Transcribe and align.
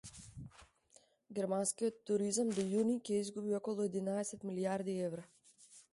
Германскиот 1.39 1.99
туризам 2.11 2.49
до 2.55 2.65
јуни 2.71 2.97
ќе 3.11 3.19
изгуби 3.27 3.57
околу 3.61 3.87
единаесет 3.91 4.49
милијарди 4.51 5.01
евра 5.11 5.29